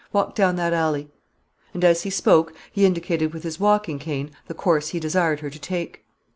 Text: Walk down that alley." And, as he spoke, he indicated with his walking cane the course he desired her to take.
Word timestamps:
Walk 0.11 0.33
down 0.33 0.55
that 0.55 0.73
alley." 0.73 1.11
And, 1.75 1.83
as 1.83 2.01
he 2.01 2.09
spoke, 2.09 2.55
he 2.71 2.87
indicated 2.87 3.33
with 3.35 3.43
his 3.43 3.59
walking 3.59 3.99
cane 3.99 4.31
the 4.47 4.55
course 4.55 4.87
he 4.87 4.99
desired 4.99 5.41
her 5.41 5.51
to 5.51 5.59
take. 5.59 6.03